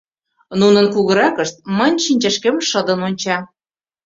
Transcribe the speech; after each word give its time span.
Нунын 0.59 0.85
кугыракышт 0.93 1.55
мыйын 1.77 1.97
шинчашкем 2.05 2.55
шыдын 2.69 2.99
онча. 3.07 3.37